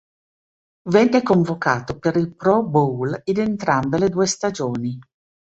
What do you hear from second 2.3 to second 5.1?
Pro Bowl in entrambe le due stagioni.